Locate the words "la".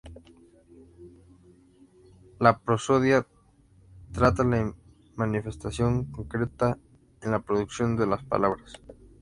2.39-2.57, 4.43-4.73, 7.29-7.43